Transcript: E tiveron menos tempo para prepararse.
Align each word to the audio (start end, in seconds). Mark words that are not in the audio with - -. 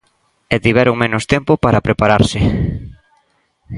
E 0.53 0.55
tiveron 0.65 1.01
menos 1.03 1.23
tempo 1.33 1.53
para 1.63 1.83
prepararse. 1.87 2.39